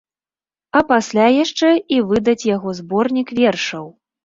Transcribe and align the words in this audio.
А 0.79 0.81
пасля 0.91 1.27
яшчэ 1.43 1.69
і 1.97 2.01
выдаць 2.13 2.49
яго 2.55 2.77
зборнік 2.81 3.37
вершаў. 3.45 3.89